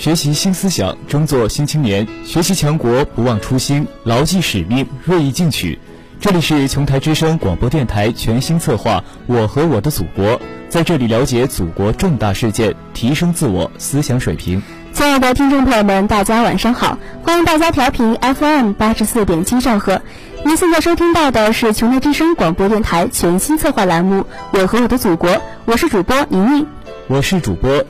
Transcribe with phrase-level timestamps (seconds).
[0.00, 2.08] 学习新思想，争做新青年。
[2.24, 5.78] 学习强国，不忘初心，牢记使命，锐意进取。
[6.18, 8.96] 这里是琼台之声广播电台全新策划
[9.26, 10.24] 《我和我的祖国》，
[10.70, 14.62] 在这里了解祖国重大事件，提升自我思想水平。
[14.94, 20.00] 亲爱的听众朋友们，大家晚上好，欢迎大家调频 FM 八十四点七兆赫。
[20.46, 25.28] 您现在收听到的是琼台之声广播电台全新策划栏目《我和我的祖国》，
[25.66, 26.66] 我是主播宁宁，
[27.06, 27.84] 我是主播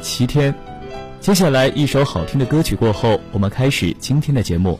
[0.00, 0.54] 齐天。
[1.20, 4.78] 接下来一首好听的歌曲过后，我们开始今天的节目。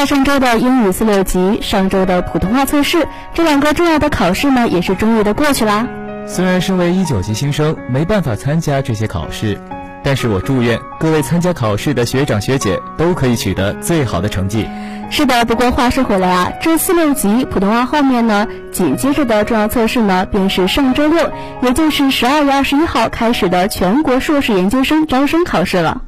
[0.00, 5.86] 大上周的英语四六级，上周的普通话测试，这两个重要的考试呢，也是终于的过去啦。
[6.26, 9.60] 虽然身为一九级新生没办法参加这些考试，
[10.02, 14.66] 但是我祝愿各位参加考试的学长学姐都可以取得最好的成绩。
[15.10, 21.30] 是的，不过话说回来啊，这四六级普通话后面呢，紧接着的重要测试呢，便是上周六，
[21.60, 26.00] 也就是十二月二十一号开始的全国硕士研究生招生考试了。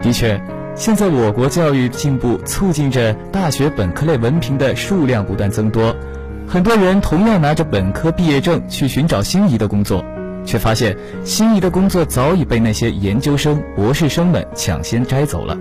[0.00, 0.40] 的确。
[0.76, 5.96] 现在我国教育进步促进着大学本科类文凭的数量不断增多，
[6.46, 10.04] 很多人同样拿着本科毕业证去寻找心仪的工作，
[10.44, 10.94] 却发现
[11.24, 15.56] 心仪的工作早已被那些研究生、博士生们抢先摘走了。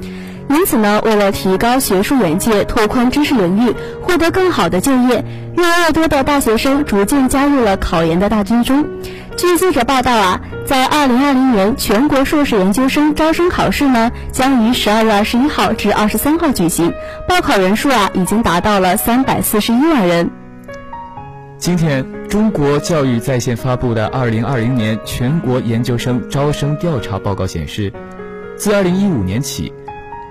[0.55, 5.25] 因此呢，为了提高学术眼界、拓宽知识领域、获得更好的就业，
[5.57, 8.85] 越来越多的大学生逐渐加入了考研的大军中。
[9.35, 16.93] 据记者报道啊，在二零二零年全国硕士研究生招生考试呢，将于十二月二十一号至二十三号举行，
[17.27, 20.31] 报考人数啊已经达到了三百四十一万人。
[21.57, 27.91] 今天，中国教育在线发布的二零二零年全国研究生招生调查报告显示，
[28.55, 29.73] 自二零一五年起，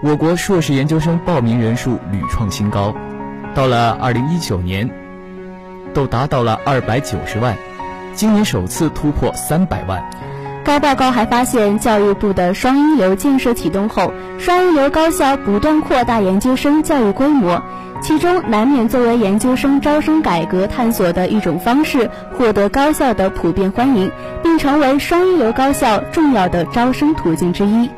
[0.02, 2.94] 我国硕士研究生报名人数屡创新高，
[3.55, 4.91] 到了二零一九年，
[5.94, 7.56] 都达到了二百九十万。
[8.14, 10.02] 今年首次突破三百万。
[10.62, 17.62] 该报告还发现，教育部的双一流建设启动后，双一流高校不断扩大研究生教育规模，
[18.02, 24.11] 其中难免作为研究生招生改革探索的一种方式，获得高校的普遍欢迎，
[24.43, 27.88] 并成为双一流高校重要的招生途径之一。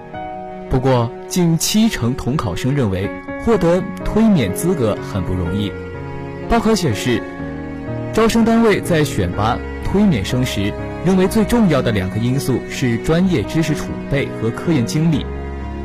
[0.76, 3.08] 不过，近七成统考生认为，
[3.42, 5.72] 获得推免资格很不容易。
[6.50, 7.22] 报考显示，
[8.12, 9.56] 招生单位在选拔。
[9.82, 10.70] 推免生时，
[11.02, 15.24] 认为最重要的两个因素是专业知识储备和科研经历。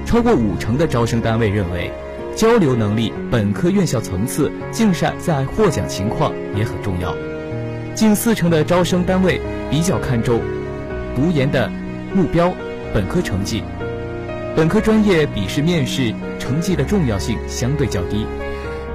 [0.05, 1.89] 超过五成的招生单位认为，
[2.35, 7.15] 交流能力、本科院校层次、竞赛在获奖情况也很重要。
[7.95, 9.39] 近四成的招生单位
[9.69, 10.41] 比较看重
[11.15, 11.71] 读研的
[12.13, 12.53] 目标、
[12.93, 13.63] 本科成绩。
[14.53, 18.25] 本科专业笔试面试成绩的重要性相对较低。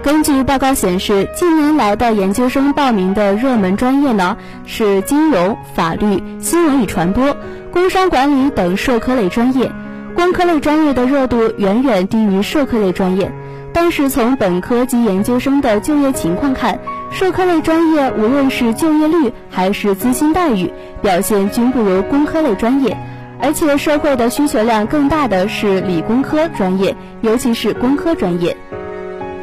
[0.03, 4.37] 根据报告显示，近年来的研究生报名的热门专业呢
[4.67, 7.37] 是金融、法律、新闻与传播、
[7.73, 9.73] 工商管理等社科类专业。
[10.15, 13.33] 工科类专业的热度远远低于社科类专业。
[13.73, 16.79] 但是从本科及研究生的就业情况看，
[17.11, 20.73] 社科类专业无论是就业率还是资薪待遇
[21.03, 22.97] 表现均不如工科类专业。
[23.41, 28.57] 而且社会的需求量更大的是理工科专业，尤其是工科专业。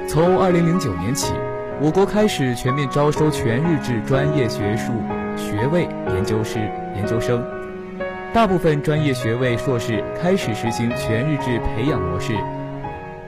[0.07, 1.33] 从二零零九年起，
[1.79, 4.91] 我国开始全面招收全日制专业学术
[5.37, 6.61] 学位研究生、
[6.95, 7.43] 研究生。
[8.33, 12.33] 大部分专业学位硕士开始实行全日制培养模式。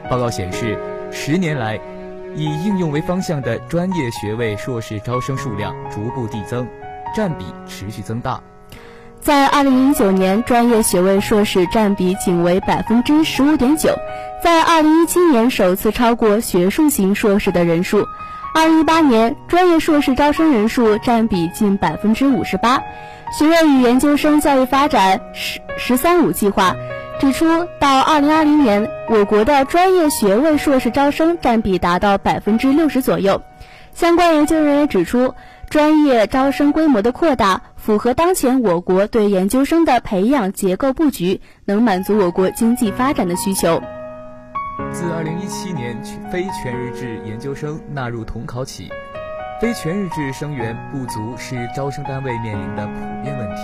[0.09, 0.77] 报告显示，
[1.11, 1.79] 十年来，
[2.35, 6.67] 以应用为方向的专业学位硕士招生数量逐步递增，
[7.15, 8.41] 占比持续增大。
[9.25, 13.89] 在二零零九年，专业学位硕士占比仅为百分之十五点九。
[14.43, 18.05] 在二零一七年首次超过学术型硕士的人数，
[18.53, 22.83] 二零一八年专业硕士招生人数占比近百分之五十八。
[23.35, 26.75] 学院与研究生教育发展“十十三五”计划
[27.19, 33.41] 指出，到二零二零年，我国的专业学位硕士招生占比达到百分之六十左右。
[33.91, 35.33] 相关研究人员指出，
[35.67, 43.79] 专业招生规模的扩大符合当前我国对研究生的培养结构布局，能满足我国经济发展的需求。
[44.91, 45.95] 自2017年
[46.31, 48.89] 非全日制研究生纳入统考起，
[49.61, 53.61] 非全日制生源不足是招生单位面临的普遍问题。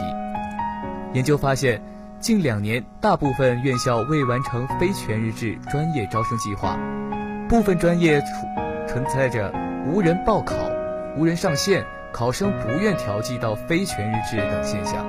[1.13, 1.81] 研究发现，
[2.19, 6.77] 近两年大部分院校未完成非全日制专业招生计划，
[7.49, 9.51] 部分专业存存在着
[9.87, 10.53] 无人报考、
[11.17, 15.05] 无人上线、考生不愿调剂到非全日制等现象。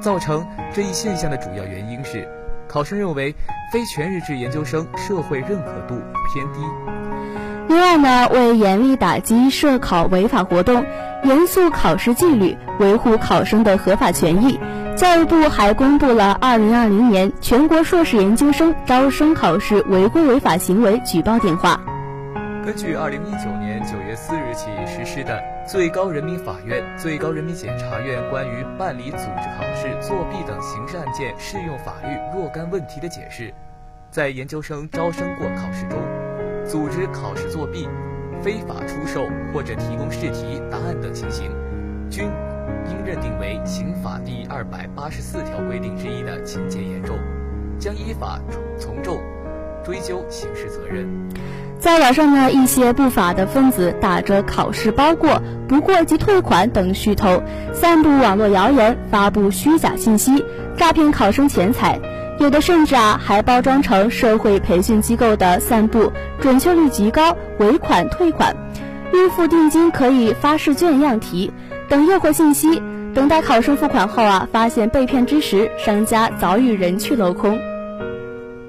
[0.00, 2.28] 造成这一现象的主要原因是。
[2.68, 3.34] 考生认为，
[3.72, 5.98] 非全日制研究生社会认可度
[6.34, 6.60] 偏低。
[7.66, 10.84] 另外呢，为严厉打击涉考违法活动，
[11.24, 14.60] 严肃考试纪律，维护考生的合法权益，
[14.96, 21.80] 教育部还公布了二零二零年全国硕士研究生招生考试违规违法行为举报电话。
[22.66, 23.57] 根据二零一九年
[25.18, 33.52] 施的最高人民法院、最高人民检察院关于办理组织考试作弊等刑事案件适用法律若干问题的解释，
[34.12, 35.98] 在研究生招生过考试中，
[36.64, 37.88] 组织考试作弊、
[38.40, 41.50] 非法出售或者提供试题、答案等情形，
[42.08, 42.30] 均
[42.86, 47.18] 应认定为刑法第二百八十四条规定之一的情节严重，
[47.76, 48.38] 将依法
[48.78, 49.20] 从重。
[49.88, 51.08] 追究刑事责任。
[51.78, 57.42] 在网上呢，一些不法的分子打着考试包过、不过即退款等噱头，
[57.72, 60.44] 散布网络谣言，发布虚假信息，
[60.76, 61.98] 诈骗考生钱财。
[62.38, 68.54] 有的甚至啊，还包装成社会培训机构的散布，准确率极高，尾款退款，
[69.14, 71.50] 预付定金可以发试卷样题
[71.88, 72.82] 等诱惑信息。
[73.14, 77.58] 等待考生付款后啊，发现被骗之时，商家早已人去楼空。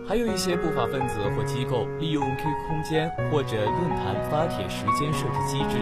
[0.10, 5.78] 还有一些不法分子或机构利用 QQ 空间或者论坛发帖时间设置机制，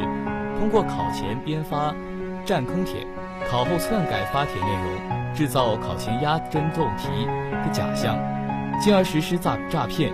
[0.60, 1.96] 通过考前编发
[2.43, 3.07] 占坑帖，
[3.50, 7.25] 考后篡改发帖内容，制造考前压针漏题
[7.63, 8.17] 的假象，
[8.81, 10.12] 进而实施诈诈骗。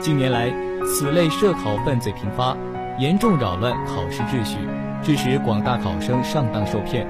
[0.00, 0.50] 近年来，
[0.86, 2.56] 此类涉考犯罪频发，
[2.98, 4.56] 严重扰乱考试秩序，
[5.02, 7.06] 致使广大考生上当受骗。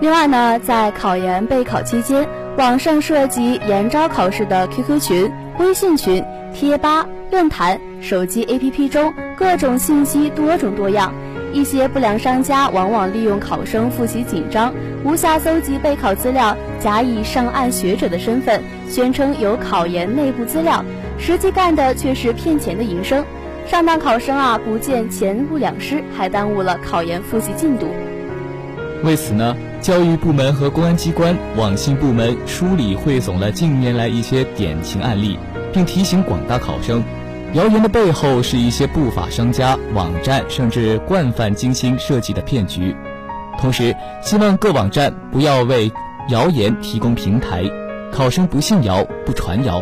[0.00, 6.22] 另外呢，在考研备考期间，网上涉及研招考试的 QQ 群、微信群、
[6.52, 11.12] 贴吧、论坛、手机 APP 中各种信息多种多样。
[11.52, 20.84] 一些不良商家往往利用考生复习紧张、无暇搜集备考资料，假以上岸学者的身份，宣称有考研内部资料，
[21.18, 23.24] 实际干的却是骗钱的营生。
[23.66, 27.88] 上当考生啊，不见钱物两失，还耽误了考研复习进度。
[29.02, 29.56] 为此呢？
[29.80, 35.38] 教育部门和公安机关、网信部门梳理汇总了近年来一些典型案例，
[35.72, 37.04] 并提醒广大考生，
[37.52, 42.96] 谣言的背后是一些不法商家、网站甚至惯犯精心设计的骗局。
[43.60, 45.92] 同时，希望各网站不要为
[46.30, 47.62] 谣言提供平台，
[48.10, 49.80] 考生不信谣、不传谣。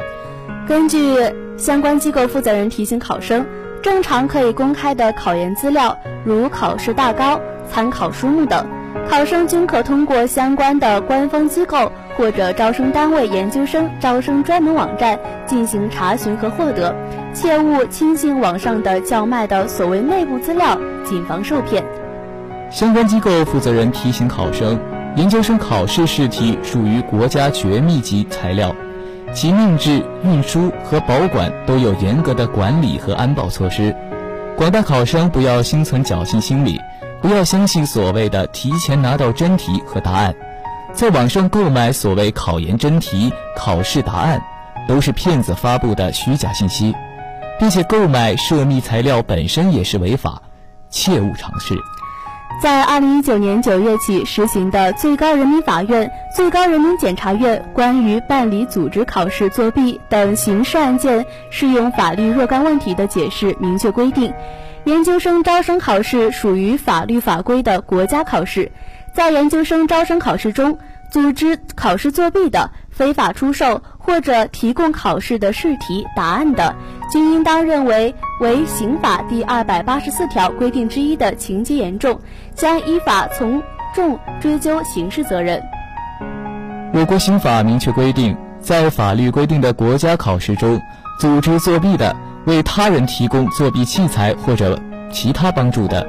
[0.66, 1.16] 根据
[1.56, 3.46] 相关机构负责人提醒考生，
[3.82, 8.66] 正常可以公开的考研资料，如考试大纲、参考书目等。
[9.08, 16.94] 考生均可通过相关的官方机构或者招生单位研究生招生专门网站进行查询和获得，
[17.32, 21.84] 切勿轻信网上的叫卖的所谓内部资料，谨防受骗。
[22.70, 24.78] 相关机构负责人提醒考生，
[25.16, 28.74] 研究生考试试题属于国家绝密级材料，
[29.32, 33.94] 其命制、运输和保管都有严格的管理和安保措施，
[34.56, 36.80] 广大考生不要心存侥幸心理。
[37.24, 40.34] 不要相信所谓的提前拿到真题和答案，
[40.92, 44.44] 在网上购买所谓考研真题、考试答案，
[44.86, 46.94] 都是骗子发布的虚假信息，
[47.58, 50.42] 并且购买涉密材料本身也是违法，
[50.90, 51.74] 切勿尝试。
[52.62, 64.30] 在二零一九年九月起实行的最高人民法院、最高人民检察院关于办理组织考试作弊等刑事案件适用法律若干问题的解释明确规定。
[64.84, 68.70] 研究生招生考试属于法律法规的国家考试，
[69.14, 70.78] 在研究生招生考试中，
[71.10, 76.76] 组织考试作弊的、非法出售或者提供考试的试题答案的，
[77.10, 82.20] 均应当认为为刑法第二百八十四条规定之一的情节严重，
[82.54, 83.62] 将依法从
[83.94, 85.62] 重追究刑事责任。
[86.92, 90.78] 我国刑法明确规定，在法律规定的国家考试中，
[91.18, 92.14] 组织作弊的。
[92.46, 94.78] 为他人提供作弊器材或者
[95.10, 96.06] 其他帮助的，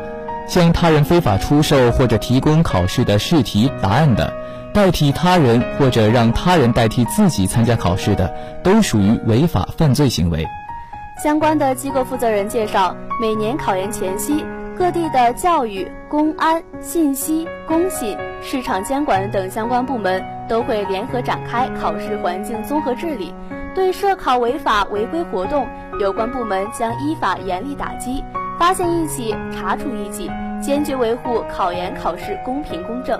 [0.47, 4.33] 向他人非法出售或者提供考试的试题答案的，
[4.73, 10.45] 代替他人或者让他人代替自己参加考试的，都属于违法犯罪行为。
[11.23, 14.43] 相关的机构负责人介绍，每年考研前夕，
[14.77, 23.33] 各地的教育、公安、信息、工信、市场监管等相关部门都会联合展开考试环境综合治理。
[23.73, 28.21] 对涉考违法违规活动，有关部门将依法严厉打击，
[28.59, 30.29] 发现一起查处一起，
[30.61, 33.17] 坚决维护考研考试公平公正。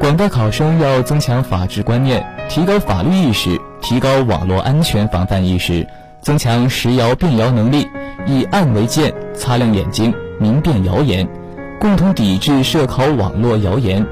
[0.00, 5.86] 广大考生要增强法治观念，提高法律意识，提高网络安全防范意识，
[6.22, 7.86] 增强识谣辨谣能力，
[8.26, 11.28] 以案为鉴，擦亮眼睛，明辨谣言，
[11.78, 14.06] 共同抵制涉考网络谣言，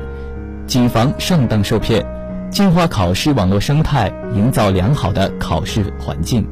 [0.66, 2.04] 谨防上当受骗。
[2.50, 6.47] 净化考试网络生态，营造良好的考试环境。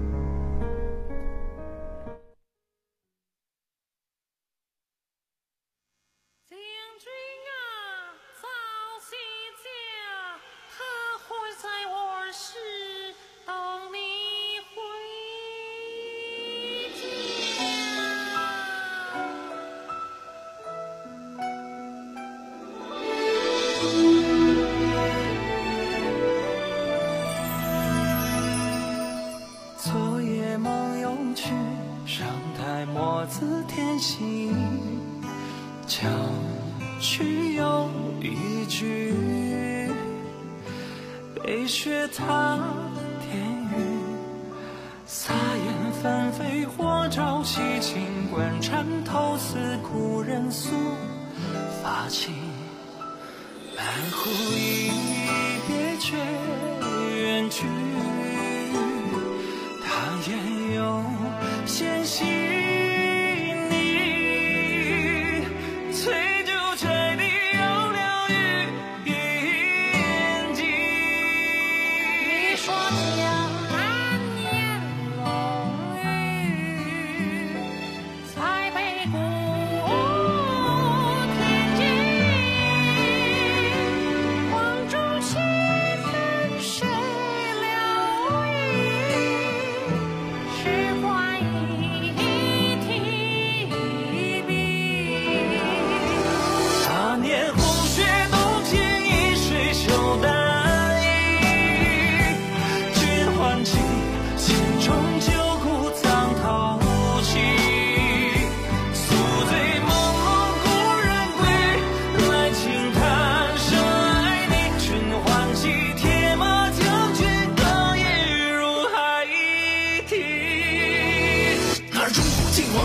[41.72, 42.58] 雪踏
[43.22, 43.40] 天
[43.72, 43.74] 雨，
[45.06, 45.32] 洒。
[46.02, 50.70] 纷飞，或朝夕清官缠头似故人诉
[51.80, 52.30] 发髻。
[53.76, 54.90] 半壶一
[55.68, 56.16] 别绝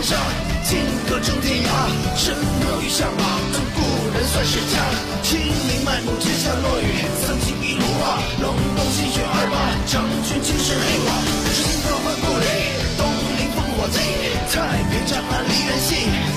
[0.08, 1.68] 金戈征天涯，
[2.16, 3.24] 身落玉下马，
[3.76, 3.82] 故
[4.16, 4.80] 人算是家。
[5.22, 11.12] 清明漫步阶下落雨，曾经一炉火，隆冬积雪二八，长裙青石黑瓦，
[11.44, 12.48] 人生各欢不离。
[12.96, 13.04] 东
[13.36, 14.00] 临烽火起，
[14.48, 14.56] 太
[14.88, 15.92] 平长安离人戏，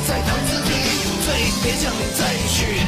[0.09, 1.31] 在唐字里饮醉，
[1.63, 2.83] 别将再续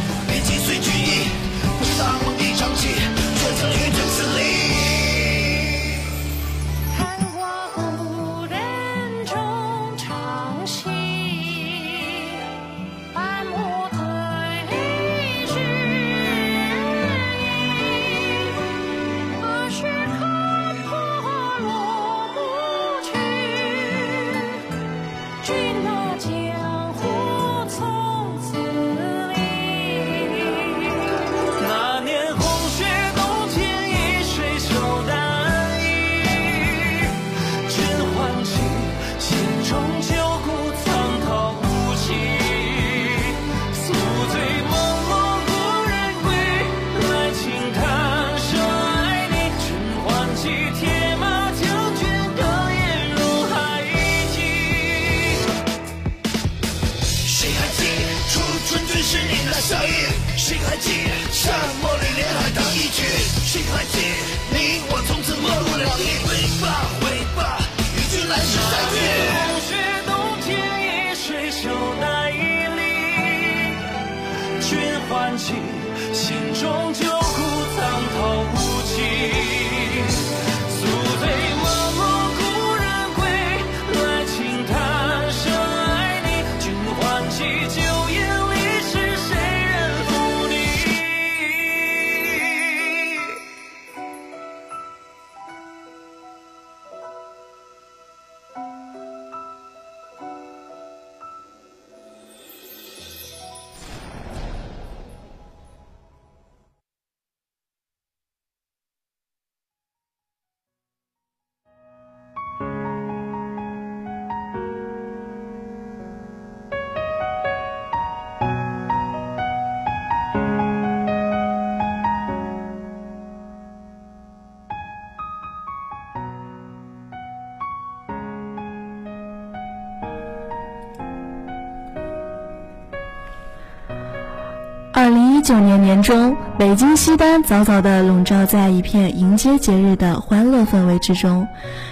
[135.92, 141.46] 年中，北京西单早早地笼罩在一片迎接节日的欢乐氛围之中。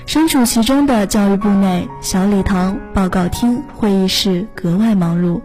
[0.07, 5.43] 身处其中的教育部内，小礼堂、报告厅、会议室格外忙碌。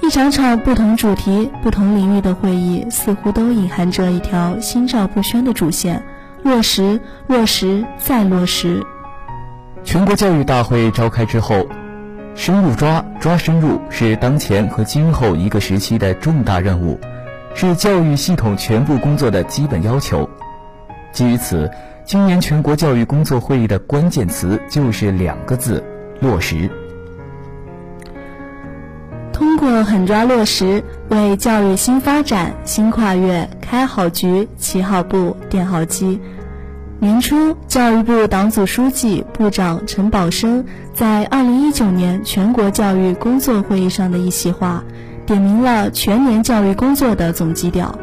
[0.00, 6.02] 一场场不同主题、不同领域的会议，似乎都隐含着一条心照不宣的主线：
[6.42, 8.82] 落实、落实再落实。
[9.84, 11.66] 全国教育大会召开之后，
[12.34, 16.98] 深入抓、抓深入是当前和今后一个时期的重大任务。
[17.54, 20.28] 是教育系统全部工作的基本要求。
[21.12, 21.70] 基于此，
[22.04, 25.82] 今年全国教育工作会议的关键词就是两个字：
[26.20, 26.70] 落实。
[29.32, 36.20] 通过狠抓落实，为教育新发展、新跨越开好局、起好步、垫好基。
[37.00, 44.82] 年初，教育部党组书记、部长陈宝生在二零一九年全国教育工作会议上的一席话。
[45.28, 47.94] 点明了全年教育工作的总基调。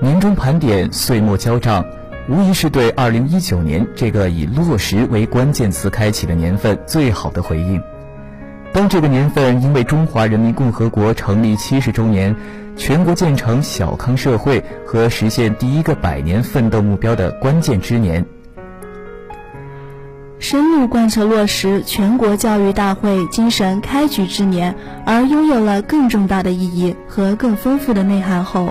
[0.00, 1.84] 年终盘点，岁末交账，
[2.28, 7.80] 无疑是对2019年这个以落实为关键词开启的年份最好的回应。
[8.72, 12.34] 当这个年份因为中华人民共和国成立七十周年、
[12.76, 18.26] 全国建成小康社会和实现第一个百年奋斗目标的关键之年，
[20.44, 24.74] 深入贯彻落实全国教育大会精神开局之年，
[25.06, 28.68] 而拥有了更重大的意义和更丰富的内涵后。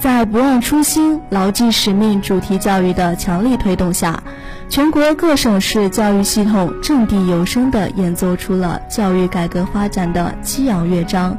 [0.00, 4.22] 在不忘初心、牢记使命主题教育的强力推动下，
[4.70, 11.36] 全国各省市教育系统掷地有声地演奏出了教育改革发展的激昂乐章，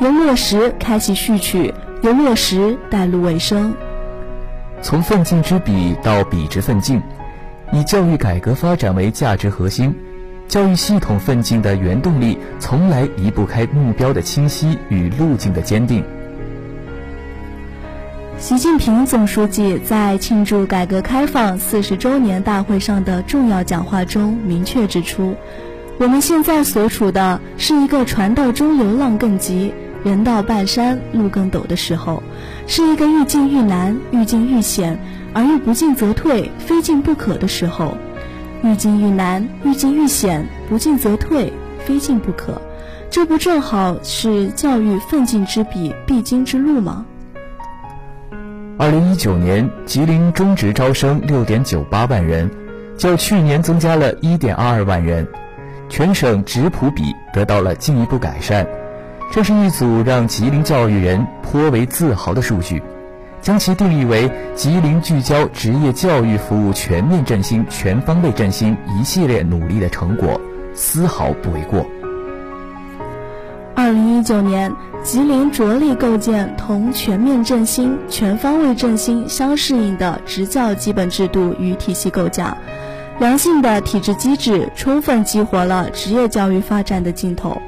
[0.00, 3.72] 由落实开启序曲，由落实带入尾声。
[4.82, 7.00] 从奋进之笔到笔直奋进，
[7.72, 9.94] 以教育改革发展为价值核心，
[10.48, 16.04] 教育系统奋进的原动力从来离不开目标的清晰与路径的坚定。
[18.38, 25.34] 习近平总书记在庆祝改革开放四十周年大会上的重要讲话中明确指出，
[25.98, 29.72] 我们现在所处的是一个船到中流浪更急，
[30.04, 32.22] 人到半山路更陡的时候，
[32.66, 34.98] 是一个愈进愈难、愈进愈险，
[35.36, 37.94] 而又不进则退、非进不可的时候。
[38.62, 41.52] 愈进愈难、愈进愈险、不进则退、
[41.84, 42.58] 非进不可，
[43.10, 47.04] 这不正好是教育奋进之笔必经之路吗？
[48.78, 52.50] 二零一九年，吉林中职招生六点九八万人，
[52.96, 55.28] 较去年增加了一点二二万人，
[55.90, 58.66] 全省职普比得到了进一步改善。
[59.30, 62.82] 这是一组让吉林教育人颇为自豪的数据，
[63.46, 70.40] 将其定义为吉林聚焦职业教育服务全面振兴、全方位振兴一系列努力的成果，
[70.74, 71.86] 丝毫不为过。
[73.76, 74.74] 二零一九年。
[75.04, 82.56] 吉林着力构建同全面振兴、全方位振兴相适应的职教基本制度与体系构架，
[83.20, 87.62] 良性的体制机制充分激活了职业教育发展的劲头。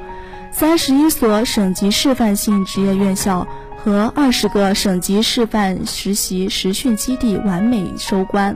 [0.51, 3.47] 三十一所省级示范性职业院校
[3.83, 8.55] 和二十个省级示范实习实训基地完美收官，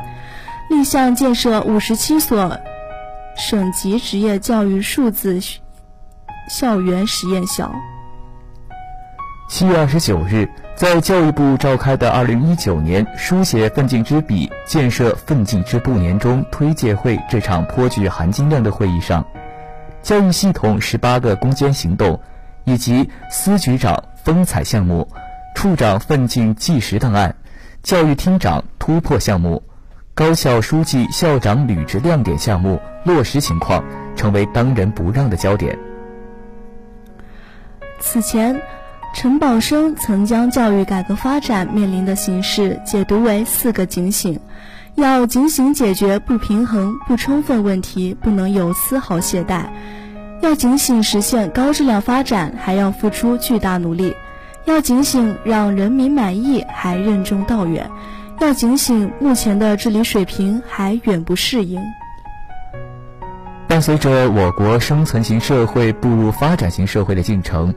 [0.69, 2.59] 立项建设五十七所
[3.35, 5.39] 省级职业教育数字
[6.49, 7.73] 校园实验校。
[9.49, 19.25] 七月二十九日，在教育部召开的二零一九年书写奋进之笔、建设奋进之步年终推介会这场颇具含金量的会议上，
[20.01, 22.19] 教育系统十八个攻坚行动，
[22.65, 25.07] 以及司局长风采项目、
[25.55, 27.35] 处长奋进纪实档案、
[27.81, 29.63] 教育厅长突破项目、
[30.13, 33.83] 高校书记校长履职亮点项目落实情况，
[34.15, 35.77] 成为当仁不让的焦点。
[37.99, 38.61] 此前。
[39.15, 44.39] 陈宝生曾将教育改革发展面临的形势解读为四个警醒：
[44.95, 49.65] 要警醒解决不平衡、不充分问题，不能有丝毫懈怠；
[50.43, 54.11] 要警醒实现高质量发展，还要付出巨大努力；
[54.65, 57.85] 要警醒让人民满意，还任重道远；
[58.41, 61.81] 要警醒目前的治理水平还远不适应。
[63.69, 67.73] 伴随着我国生存型社会步入发展型社会的进程。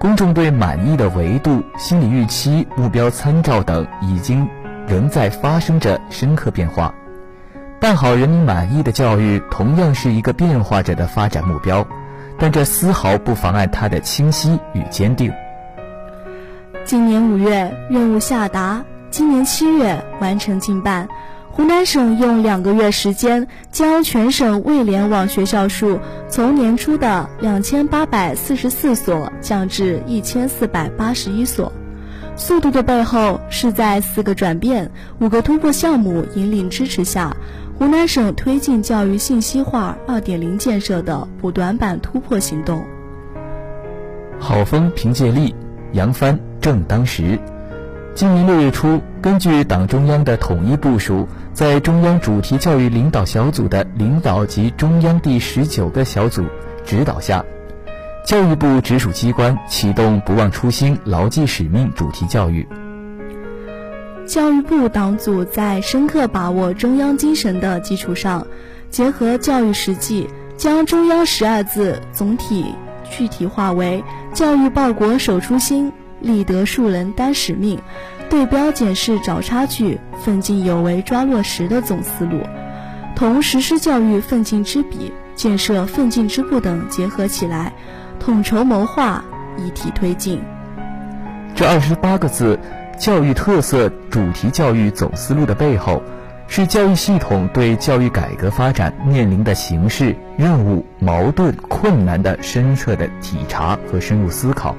[0.00, 4.48] 公众对满意的维度、心理预期、目标参照等，已经
[4.88, 6.92] 仍在发生着深刻变化。
[7.80, 11.84] 办好人民满意的教育，同样是一个变化着的发展目标，
[12.38, 15.32] 但这丝毫不妨碍它的清晰与坚定。
[16.84, 21.08] 今年五月任务下达，今年七月完成进办。
[21.50, 25.98] 湖南省用两个月时间，将全省未联网学校数
[26.28, 31.72] 从年初的两千八百四十四所降至一千四百八十一所。
[32.36, 37.36] 速度的背后，是在四个转变、五个突破项目引领支持下，
[37.78, 42.84] 湖南省推进教育信息化二点零建设的补短板突破行动。
[44.40, 45.54] 好风凭借力，
[45.92, 47.38] 扬帆正当时。
[48.16, 56.44] 今年六月初，根据党中央的统一部署，在中央主题教育领导小组的领导及中央第十九个小组
[56.84, 57.44] 指导下，
[58.26, 62.66] 教育部直属机关启动“不忘初心、牢记使命”主题教育。
[64.28, 68.46] 教育部党组在深刻把握中央精神的基础上，
[68.90, 72.74] 结合教育实际，将中央十二字总体
[73.10, 75.90] 具体化为“教育报国守初心”。
[76.20, 77.80] 立德树人担使命，
[78.28, 82.42] 对标检视找差距，奋进有为抓落实的总思路，
[83.16, 87.72] 同实施教育奋进之笔、建设奋进之步等结合起来，
[88.20, 89.24] 统筹谋划，
[89.56, 90.42] 一体推进。
[91.54, 92.58] 这二十八个字，
[92.98, 96.02] 教育特色主题教育总思路的背后，
[96.48, 104.74] 是教育系统对教育改革发展面临的形势、任务、矛盾、困难的深刻的体察和深入思考。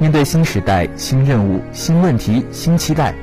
[0.00, 3.14] 面对新时代、新任务、新问题、新期待，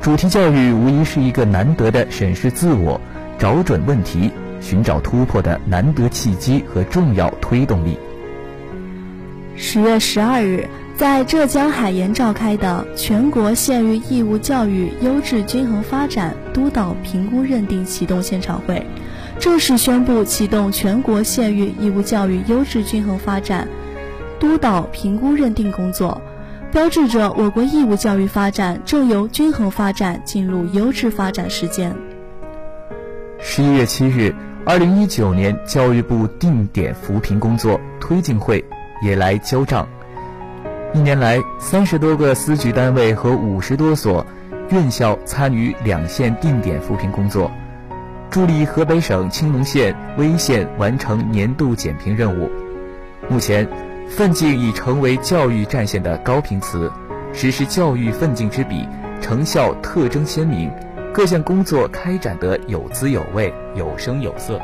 [0.00, 3.00] 主题教育无疑是一个难得的审视自我、
[3.36, 7.98] 找准问题、寻找突破的难得契机和重要推动力。
[9.56, 18.86] 十月十二日，在浙江海盐召开的全国县域义务教育优质均衡发展督导评估认定启动现场会，
[19.40, 23.66] 正式宣布启动全国县域义务教育优质均衡发展
[24.38, 26.22] 督导评估认定工作，
[26.70, 31.92] 标志着我国义务教育发展正由均衡发展进入优质发展实践。
[33.40, 34.32] 十一月七日，
[34.64, 38.64] 二零一九年教育部定点扶贫工作推进会。
[39.02, 39.86] 也来交账。
[40.94, 44.24] 一年来，三十多个司局单位和五十多所
[44.70, 47.50] 院校参与两县定点扶贫工作，
[48.30, 52.48] 助力河北省青龙县、威县完成年度减贫任务。
[53.28, 53.68] 目前，
[54.08, 56.88] 奋进已成为教育战线的高频词，
[57.32, 58.88] 实施教育奋进之笔，
[59.20, 60.70] 成效特征鲜明，
[61.12, 64.60] 各项工作开展得有滋有味、有声有色。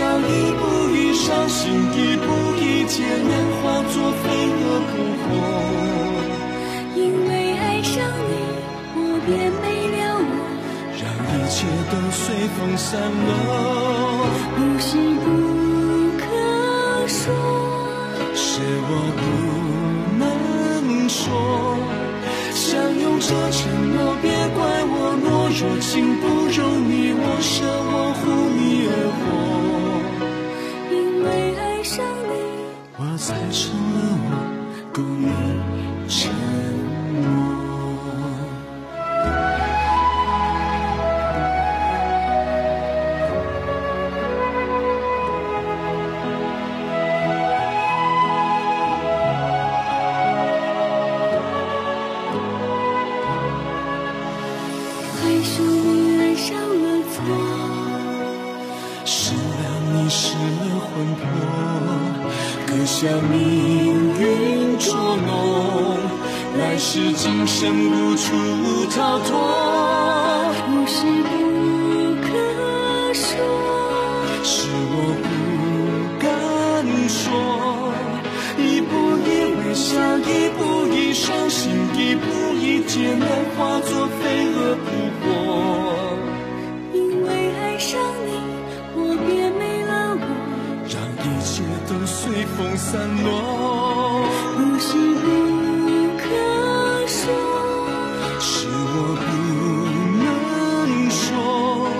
[0.00, 0.62] 当一步
[0.96, 5.26] 一伤心一步一劫难化作飞蛾扑火
[6.96, 7.92] 因为爱上
[8.28, 8.32] 你
[8.96, 9.28] 我便
[9.60, 10.32] 没了我
[10.96, 11.56] 让一切
[11.90, 12.24] 都随
[12.56, 12.88] 风散
[13.26, 13.28] 落。
[14.56, 14.88] 不是
[15.20, 15.26] 不
[16.16, 16.24] 可
[17.06, 17.22] 说
[18.34, 18.48] 是
[18.88, 19.22] 我不
[20.18, 21.20] 能说。
[22.54, 25.26] 相拥着承诺别怪我懦
[25.60, 28.22] 弱情不容你我舍我护
[28.56, 29.49] 你而活
[33.30, 34.19] 爱成了
[82.70, 84.86] 一劫难化作飞蛾扑
[85.18, 85.26] 火
[86.94, 88.30] 因为爱上你
[88.94, 90.24] 我变没了我
[90.86, 94.22] 让一切都随风散落。
[94.54, 94.86] 不是
[95.18, 95.26] 不
[96.16, 96.22] 可
[97.08, 97.18] 说
[98.38, 99.28] 是我不
[100.22, 101.90] 能说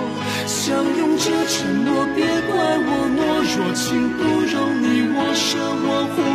[0.47, 2.55] 相拥着承诺别怪
[2.87, 3.19] 我懦
[3.57, 6.30] 弱情不容你我舍我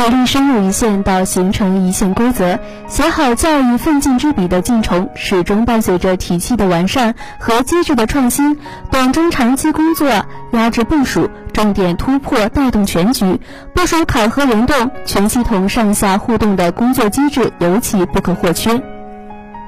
[0.00, 2.58] 鼓励深入一线到形成一线规则，
[2.88, 8.56] 写好教育奋进之笔的进程，始终伴随着体系的完善和机制的创新。
[8.90, 10.08] 短中长期工作
[10.52, 13.38] 压制部署，重点突破带动全局，
[13.74, 18.80] 部署考核联动，全系统上下互动的工作机制尤其不可或缺。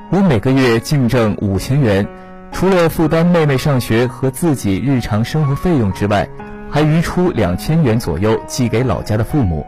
[0.09, 2.09] 我每个月净挣五千元，
[2.53, 6.27] 除了负担妹妹上学和自己日常生活费用之外，
[6.71, 9.67] 还余出两千元左右寄给老家的父母。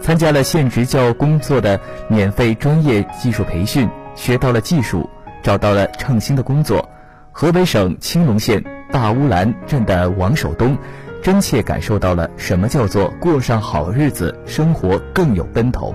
[0.00, 5.08] 参加了县职教工作的免费专业技术培训，学到了技术，
[5.42, 6.88] 找到了称心的工作。
[7.32, 10.76] 河北省青龙县大乌兰镇的王守东，
[11.22, 15.94] 真切感受到了什么叫做过上好日子，生活更有奔头。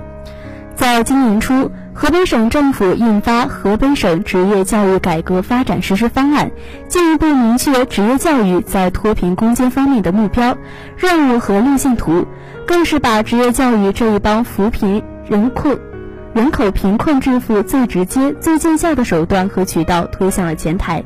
[0.76, 6.50] 在今年初，河北省政府印发《河北省职业教育改革发展实施方案》，
[6.90, 10.58] 进一步明确职业教育在脱贫攻坚方面的目标、
[10.98, 12.28] 任务和路线图，
[12.66, 15.80] 更是把职业教育这一帮扶贫人困、
[16.34, 21.04] 人口贫困致富最直接、最见效的手段和渠道推向了前台。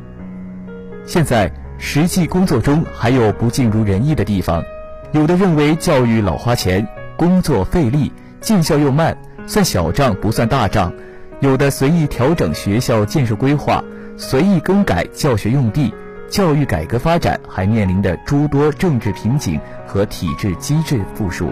[1.05, 4.63] 现在，实际工作中还有不尽如人意的地方，
[5.11, 9.17] 有的认为教育老花钱，工作费力，见效又慢。
[9.47, 10.93] 算小账不算大账，
[11.39, 13.83] 有的随意调整学校建设规划，
[14.15, 15.91] 随意更改教学用地，
[16.29, 21.51] 教育改革发展还面临的诸多政治瓶颈和体制机制负数。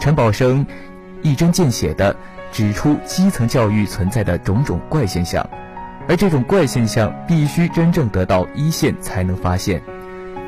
[0.00, 0.64] 陈宝生
[1.22, 2.14] 一针见血地
[2.52, 5.48] 指出基层教育存在的种种怪现象，
[6.08, 9.82] 而这种怪现象必须真正得到一线才能发现。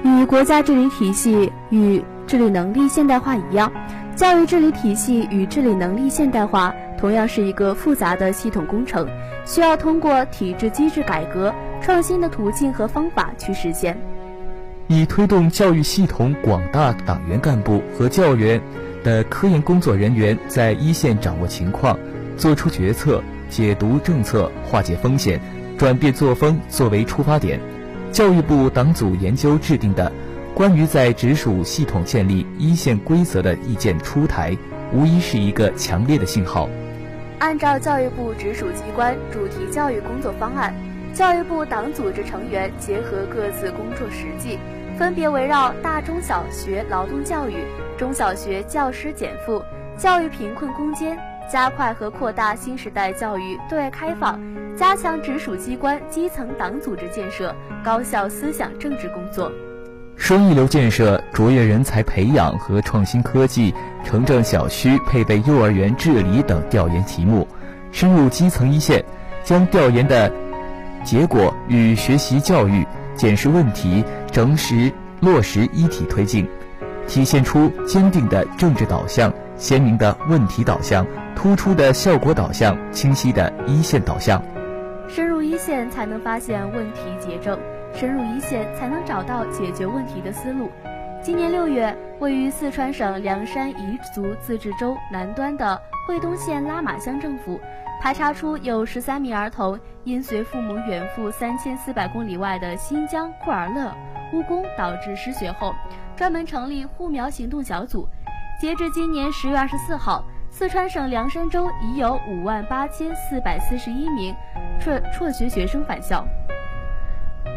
[0.04, 3.72] 与国家治理体系与治理能力现代化一样。
[4.14, 9.06] 教育治理体系与治理能力现代化同样是一个复杂的系统工程，
[9.44, 13.96] 需要通过体制机制改革、创新的途径和方法去实现。
[14.88, 18.60] 以推动教育系统广大党员干部和教员
[19.02, 21.98] 的科研工作人员在一线掌握情况、
[22.36, 25.40] 做出决策、解读政策、化解风险、
[25.76, 27.60] 转变作风作为出发点，
[28.12, 30.10] 教育部党组研究制定的。
[30.54, 34.56] 关于在直属系统建立一线规则的意见出台，
[34.90, 36.66] 无疑是一个强烈的信号。
[37.38, 40.74] 按照教育部直属机关主题教育工作方案，
[41.12, 44.58] 教育部党组织成员结合各自工作实际，
[44.98, 47.56] 分别围绕大中小学劳动教育、
[47.98, 49.62] 中小学教师减负、
[49.98, 51.18] 教育贫困攻坚，
[51.50, 54.40] 加快和扩大新时代教育对外开放，
[54.74, 59.52] 加强直属机关基层党组织建设、高校思想政治工作。
[60.16, 63.72] 双一流建设、卓越人才培养和创新科技、
[64.04, 67.46] 城镇小区配备幼儿园治理等调研题目，
[67.92, 69.04] 深入基层一线，
[69.44, 70.32] 将调研的
[71.04, 74.02] 结果与学习教育、检视问题
[74.32, 74.90] 整实
[75.20, 76.48] 落实一体推进，
[77.06, 81.06] 体现出坚定的政治导向、鲜明的问题导向、
[81.36, 84.42] 突出的效果导向、清晰的一线导向。
[85.08, 87.56] 深入一线，才能发现问题结症。
[87.96, 90.70] 深入一线，才能找到解决问题的思路。
[91.22, 97.58] 今年六月，位于四川省凉山彝族自治州南端的会东县拉玛乡政府，
[97.98, 103.90] 排查出有十三名儿童因随父母远赴三千四百公里外的新疆库尔勒
[104.34, 105.74] 务工导致失学后，
[106.14, 108.06] 专门成立护苗行动小组。
[108.60, 114.36] 截至今年十月二十四号，四川省凉山州已有五万八千四百四十一名
[114.78, 116.22] 辍辍学学生返校。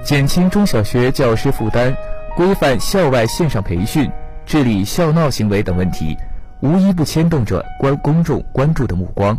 [0.04, 1.96] 减轻中小学教师负担，
[2.36, 4.10] 规范校外线上培训，
[4.46, 6.18] 治理校闹行为等问题，
[6.62, 9.38] 无一不牵动着关公众关注的目光。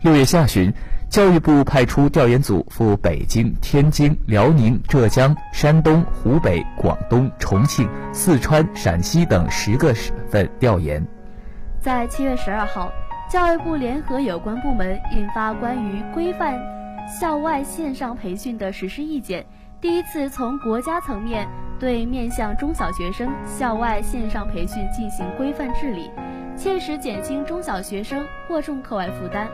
[0.00, 0.72] 六月下旬，
[1.10, 11.04] 教育部派出调研组赴北京、天津、辽宁、浙江、山东、湖北、广东、重庆、四川、陕西等十个省份调研。
[11.80, 12.90] 在七月十二号，
[13.30, 16.58] 教育部联合有关部门印发关于规范
[17.20, 19.44] 校外线上培训的实施意见。
[19.78, 21.46] 第一次从国家层面
[21.78, 26.10] 对面向中小学生校外线上培训进行规范治理，
[26.56, 29.46] 切实减轻中小学生过重课外负担。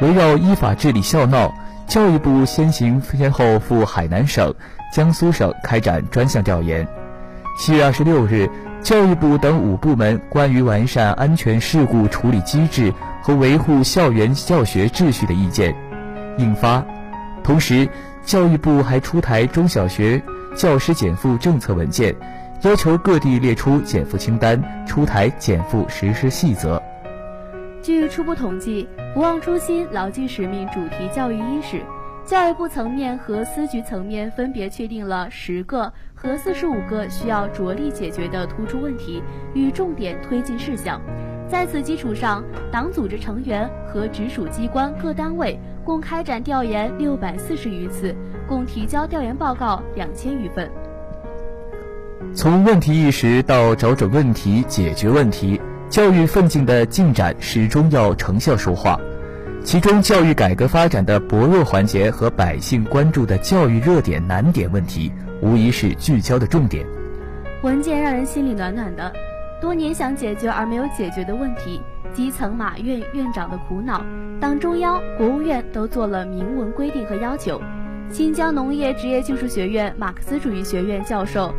[0.00, 1.52] 围绕依法治理校闹，
[1.88, 4.54] 教育部先行先后赴海南省、
[4.92, 6.86] 江苏省开展专项调研。
[7.58, 8.48] 七月二十六日，
[8.80, 15.74] 教育部等五部门关于完善安全事故处理机制和维护校园教学秩序的意见
[16.38, 16.84] 印发，
[17.42, 17.88] 同时。
[18.24, 20.22] 教育部还出台中小学
[20.56, 22.14] 教师减负政策文件，
[22.62, 26.80] 要求各地列出减负清单，出台减负实施细则。
[27.82, 31.82] 据初步统计，“不忘初心、牢记使命”主题教育伊始，
[32.24, 39.22] 教育部层面和司局层面分别确定了十个和四十五个需要着力解决的突出问题
[39.54, 41.00] 与重点推进事项。
[41.50, 48.14] 在此基础上，党组织成员和直属机关各单位共开展调研六百四十余次，
[48.46, 50.70] 共提交调研报告两千余份。
[52.32, 58.96] 从问题意识到找准问题、解决问题，教育奋进的进展始终要成效说话。
[59.64, 65.10] 其中，教育改革发展的薄弱环节和百姓关注的教育热点难点问题，
[65.42, 66.86] 无疑是聚焦的重点。
[67.64, 69.12] 文件让人心里暖暖的。
[69.60, 71.82] 多年想解决而没有解决的问题，
[72.14, 74.02] 基层马院院长的苦恼，
[74.40, 77.60] 党中央、国务院都做了明文规定和要求。
[78.10, 81.54] 新疆农业职业技术学院马克思主义学院教授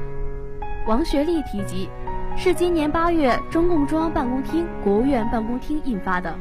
[0.87, 1.87] 王学利提及，
[2.35, 6.35] 是今年八月中共中央办公厅、国务院办公厅印发的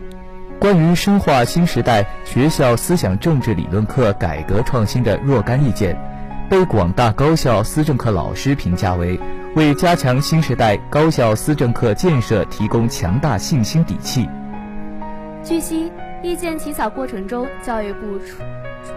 [0.58, 5.94] 《关于深化新时代学校思想政治理论课改革创新的若干意见》，
[6.48, 9.20] 被广大高校思政课老师评价为。
[9.56, 14.28] 为加强新时代高校思政课建设提供强大信心底气。
[15.42, 15.90] 据悉，
[16.22, 18.16] 意见起草过程中，教育部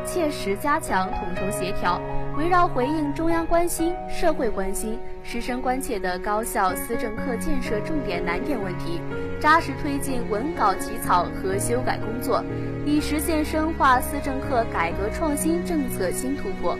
[0.05, 1.99] 切实加强统筹协调，
[2.37, 9.01] 围绕回应中央关心、社会关心、师生关切的高校思政课建设重点难点问题，
[9.39, 12.43] 扎实推进文稿起草和修改工作，
[12.85, 16.77] 以实现深化思政课改革创新政策新突破。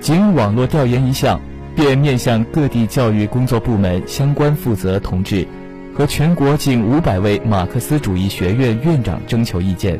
[0.00, 1.40] 仅网络调研一项。
[1.78, 5.46] 便面向各地教育工作部门相关负责同志
[5.94, 9.96] 和全国近五百位马克思主义学院院长征求意见，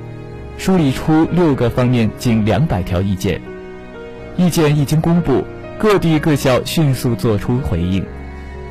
[0.57, 3.41] 梳理出六个方面近两百条意见。
[4.37, 5.45] 意见一经公布，
[5.79, 8.05] 各地各校迅速作出回应。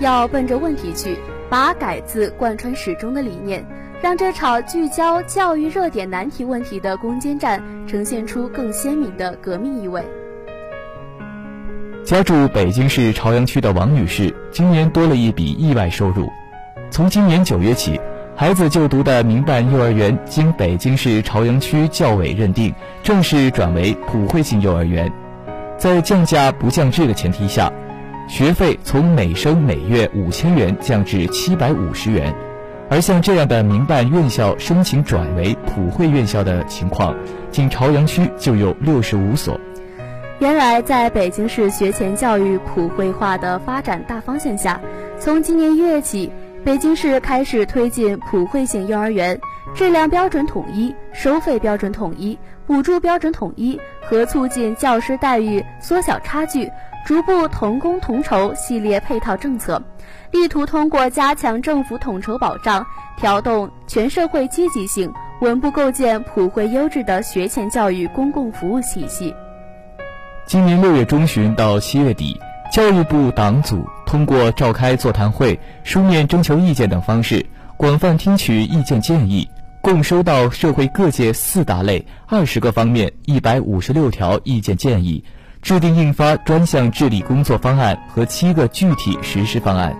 [0.01, 1.15] 要奔着问题去，
[1.49, 3.65] 把改字贯穿始终的理念，
[4.01, 10.03] 让这场聚焦教育热点难题问题的攻坚战呈现出更鲜明的革命意味。
[12.07, 16.31] 家住北京市朝阳区的王女士，今年多了一笔意外收入。
[16.89, 17.99] 从今年九月起，
[18.33, 25.11] 孩子就读的民办幼儿园经北京市朝阳区教委认定，正式转为普惠性幼儿园。
[25.77, 27.69] 在降价不降质的前提下，
[28.29, 32.33] 学费从每生每月五千元降至七百五十元。
[32.89, 37.13] 而像这样的民办院校申请转为普惠院校的情况，
[37.51, 39.59] 仅朝阳区就有六十五所。
[40.39, 44.79] 原来，在北京市学前教育普惠化的发展大方向下，
[45.17, 46.31] 从今年一月起，
[46.63, 49.39] 北京市开始推进普惠性幼儿园，
[49.73, 56.71] 质量标准统一，收费标准统一，补助标准统一，和促进教师待遇缩小差距，
[57.03, 59.81] 逐步同工同酬系列配套政策，
[60.29, 62.85] 力图通过加强政府统筹保障，
[63.17, 65.11] 调动全社会积极性，
[65.41, 69.33] 稳步构建普惠优质的学前教育公共服务体系。
[70.47, 72.39] 今年六月中旬到七月底，
[72.71, 77.45] 教育部党组通过召开座谈会、书面征求意见等方式，
[77.75, 79.45] 广泛听取意见建议，
[79.81, 85.21] 共收到社会各界四大类、二十个方面、一百五十六条意见建议，
[85.61, 89.93] 制定印发专项治理工作方案和七个具体实施方案。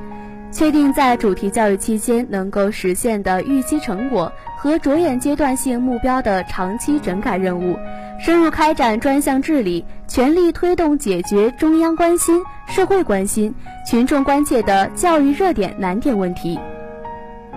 [0.49, 7.77] 确定在主题教育期间能够实现的预期成果和着眼阶段性目标的长期整改任务，
[8.19, 13.53] 深入开展专项治理，全力推动解决中央关心、社会关心、
[13.87, 16.59] 群众关切的教育热点难点问题。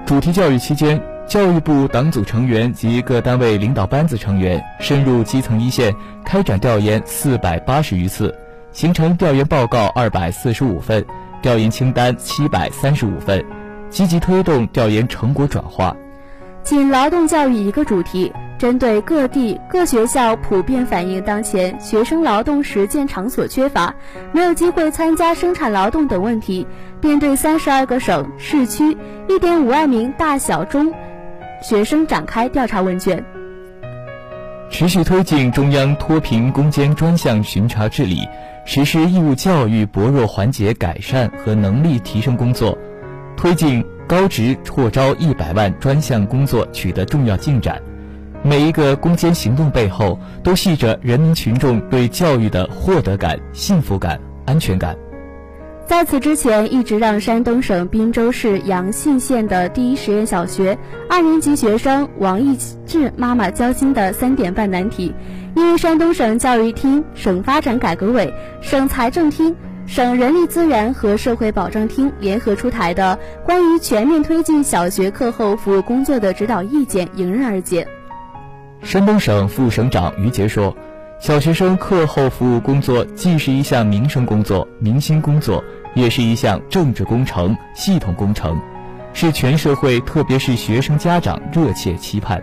[0.05, 8.34] 主题教育期间，教育部党组成员及各单位领导班子成员深入基层一线，开展调研四百八十余次，
[8.72, 11.03] 形成调研报告二百四十五份。
[11.40, 13.42] 调研清单七百三十五份，
[13.88, 15.96] 积极推动调研成果转化。
[16.62, 23.94] 仅劳动教育一个主题，针对各地各学校普遍反映当前学生劳动实践场所缺乏、
[24.32, 26.66] 没有机会参加生产劳动等问题，
[27.00, 28.96] 便对三十二个省市区
[29.28, 30.92] 一点五万名大小中
[31.62, 33.24] 学生展开调查问卷。
[34.70, 38.28] 持续推进中央脱贫攻坚专项巡查治理。
[38.66, 42.76] 实施义务教育薄弱环节改善和能力提升工作，
[43.36, 47.80] 推进高职扩招一百万专项工作取得重要进展。
[48.42, 54.96] 每一个攻坚行动背后，都系着人民群众对教育的获得感、幸福感、安全感。
[55.86, 60.76] 在此之前，一直让山东省滨州市阳信县的第一实验小学
[61.08, 65.14] 二年级学生王义志妈妈交心的三点半难题。
[65.54, 69.54] 因为山东省教育厅、省发展改革委、省财政厅、
[69.91, 77.84] 省人力资源和社会保障厅联合出台的《关于全面推进小学课后服务工作的指导意见》迎刃而解。
[78.82, 80.72] 山东省副省长于杰说
[81.18, 85.62] ：“小学生课后服务工作既是一项民生工作、民心工作，
[85.95, 88.57] 也是一项政治工程、系统工程，
[89.12, 92.41] 是全社会特别是学生家长热切期盼。”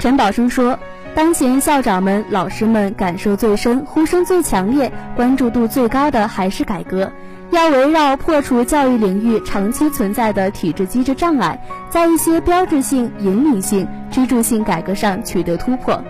[0.00, 0.78] 陈宝生说。
[1.14, 7.12] 当前校长们、老师们感受最深、呼声最强烈、关注度最高的还是改革，
[7.50, 11.56] 要围绕破除教育领域长期存在的体制机制障碍，
[11.88, 16.02] 在一些标志性、引领性、支柱性改革上取得突破。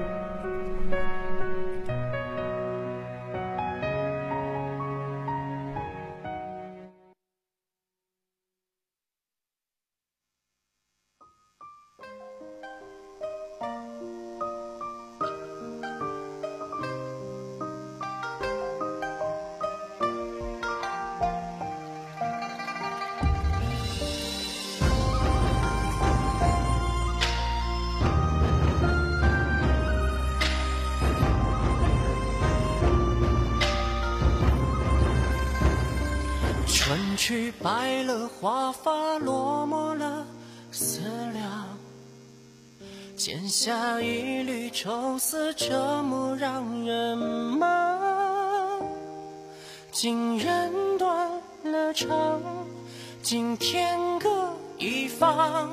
[53.36, 55.68] 今天各一方，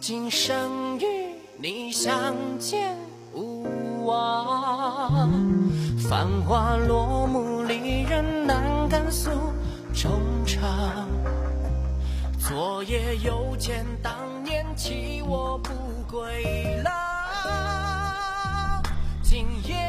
[0.00, 1.04] 今生与
[1.56, 2.96] 你相见
[3.32, 5.30] 无望。
[5.96, 9.30] 繁华落幕，离人难敢诉。
[9.94, 10.10] 衷
[10.44, 11.06] 肠。
[12.36, 15.70] 昨夜又见当年弃我不
[16.10, 16.92] 归郎，
[19.22, 19.87] 今夜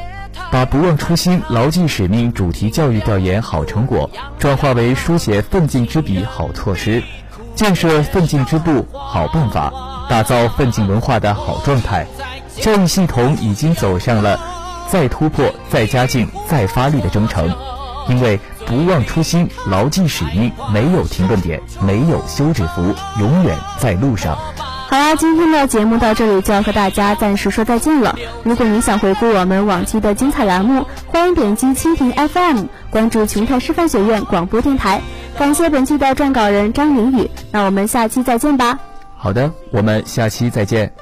[0.50, 7.02] 把不忘初心、牢记使命主题教育调研好成果转化为书写奋进之笔好措施，
[7.54, 9.72] 建设奋进之步好办法，
[10.08, 12.06] 打造奋进文化的好状态。
[12.56, 14.38] 教育系统已经走上了
[14.88, 17.48] 再突破、再加劲、再发力的征程，
[18.08, 18.38] 因为。
[18.66, 24.38] 不忘初心，牢记使命，没有停顿点，没有休止符，永远在路上。
[24.90, 28.12] 好啦，今天的节目到这里就要和大家暂时说再见了。
[28.42, 35.00] 如果你想回顾我们往期的精彩栏目，欢迎点击蜻蜓 FM，关注琼台师范学院广播电台。
[35.38, 38.76] 感谢本期的撰稿人张凌宇，那我们下期再见吧。
[39.16, 40.92] 好的，我们下期再见。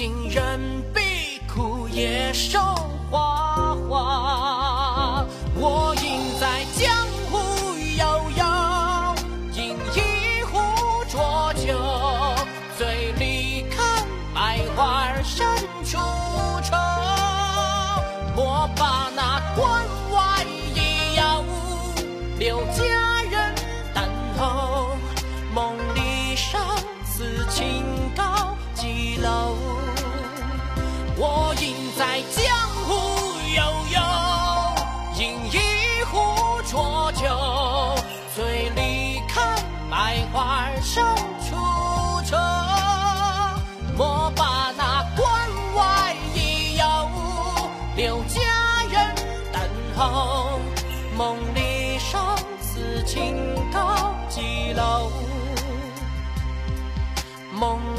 [0.00, 2.58] 行人必苦也受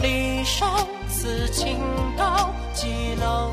[0.01, 0.65] 离殇
[1.07, 1.79] 此情
[2.17, 3.51] 高几楼？